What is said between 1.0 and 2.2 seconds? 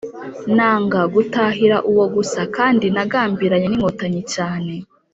gutahira uwo